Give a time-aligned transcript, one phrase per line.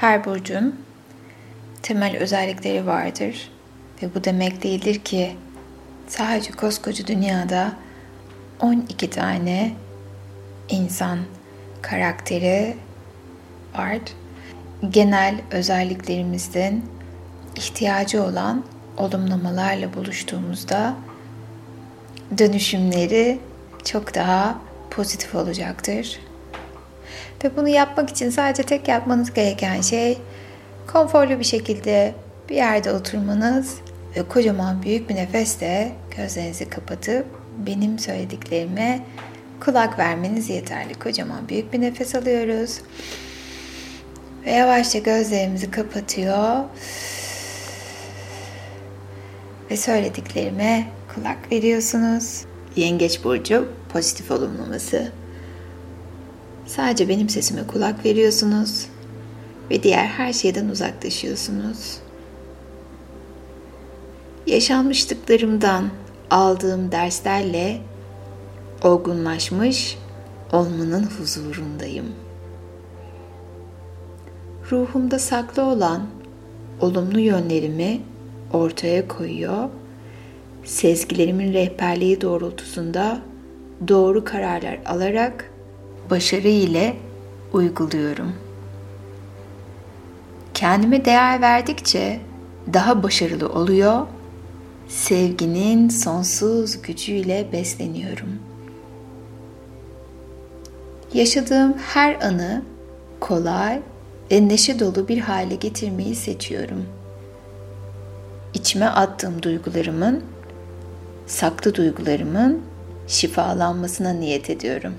[0.00, 0.80] Her burcun
[1.82, 3.50] temel özellikleri vardır
[4.02, 5.36] ve bu demek değildir ki
[6.08, 7.72] sadece koskoca dünyada
[8.60, 9.72] 12 tane
[10.68, 11.18] insan
[11.82, 12.76] karakteri
[13.78, 13.98] var.
[14.90, 16.82] Genel özelliklerimizden
[17.56, 18.64] ihtiyacı olan
[18.96, 20.96] olumlamalarla buluştuğumuzda
[22.38, 23.38] dönüşümleri
[23.84, 24.58] çok daha
[24.90, 26.20] pozitif olacaktır.
[27.44, 30.18] Ve bunu yapmak için sadece tek yapmanız gereken şey
[30.86, 32.14] konforlu bir şekilde
[32.48, 33.74] bir yerde oturmanız
[34.16, 37.26] ve kocaman büyük bir nefesle gözlerinizi kapatıp
[37.66, 39.04] benim söylediklerime
[39.60, 40.94] kulak vermeniz yeterli.
[40.94, 42.80] Kocaman büyük bir nefes alıyoruz.
[44.46, 46.64] Ve yavaşça gözlerimizi kapatıyor.
[49.70, 52.44] Ve söylediklerime kulak veriyorsunuz.
[52.76, 55.12] Yengeç burcu pozitif olumlaması.
[56.76, 58.86] Sadece benim sesime kulak veriyorsunuz
[59.70, 61.98] ve diğer her şeyden uzaklaşıyorsunuz.
[64.46, 65.88] Yaşanmışlıklarımdan
[66.30, 67.80] aldığım derslerle
[68.82, 69.98] olgunlaşmış
[70.52, 72.06] olmanın huzurundayım.
[74.70, 76.06] Ruhumda saklı olan
[76.80, 78.00] olumlu yönlerimi
[78.52, 79.68] ortaya koyuyor.
[80.64, 83.20] Sezgilerimin rehberliği doğrultusunda
[83.88, 85.49] doğru kararlar alarak
[86.10, 86.96] başarı ile
[87.52, 88.32] uyguluyorum.
[90.54, 92.20] Kendime değer verdikçe
[92.72, 94.06] daha başarılı oluyor.
[94.88, 98.28] Sevginin sonsuz gücüyle besleniyorum.
[101.14, 102.62] Yaşadığım her anı
[103.20, 103.80] kolay
[104.32, 106.84] ve neşe dolu bir hale getirmeyi seçiyorum.
[108.54, 110.24] İçime attığım duygularımın,
[111.26, 112.62] saklı duygularımın
[113.06, 114.94] şifalanmasına niyet ediyorum.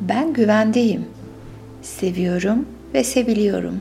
[0.00, 1.06] Ben güvendeyim.
[1.82, 3.80] Seviyorum ve seviliyorum.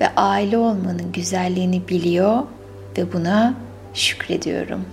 [0.00, 2.42] Ve aile olmanın güzelliğini biliyor
[2.98, 3.54] ve buna
[3.94, 4.84] şükrediyorum.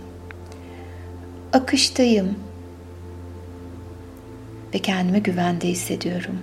[1.53, 2.35] Akıştayım
[4.73, 6.39] ve kendimi güvende hissediyorum.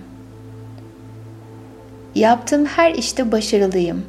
[2.15, 4.05] Yaptığım her işte başarılıyım.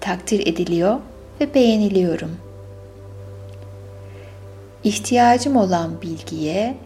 [0.00, 1.00] Takdir ediliyor
[1.40, 2.47] ve beğeniliyorum.
[4.88, 6.76] İhtiyacım olan bilgiye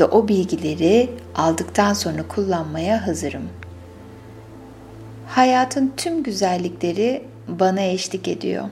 [0.00, 3.48] ve o bilgileri aldıktan sonra kullanmaya hazırım.
[5.28, 8.64] Hayatın tüm güzellikleri bana eşlik ediyor.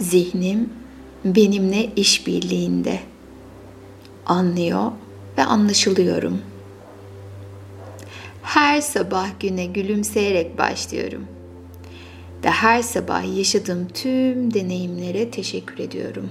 [0.00, 0.72] Zihnim
[1.24, 2.98] benimle işbirliğinde.
[4.26, 4.92] Anlıyor
[5.38, 6.40] ve anlaşılıyorum.
[8.42, 11.26] Her sabah güne gülümseyerek başlıyorum.
[12.44, 16.30] Ve her sabah yaşadığım tüm deneyimlere teşekkür ediyorum.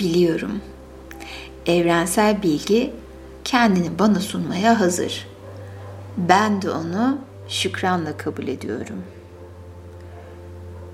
[0.00, 0.60] Biliyorum.
[1.66, 2.92] Evrensel bilgi
[3.44, 5.26] kendini bana sunmaya hazır.
[6.16, 9.02] Ben de onu şükranla kabul ediyorum.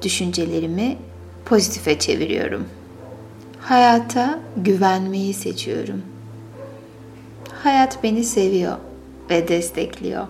[0.03, 0.97] Düşüncelerimi
[1.45, 2.69] pozitife çeviriyorum.
[3.61, 6.03] Hayata güvenmeyi seçiyorum.
[7.63, 8.77] Hayat beni seviyor
[9.31, 10.27] ve destekliyor.